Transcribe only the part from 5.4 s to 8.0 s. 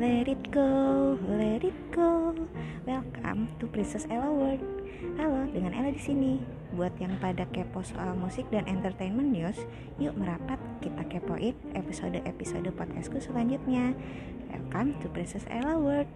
dengan Ella di sini. Buat yang pada kepo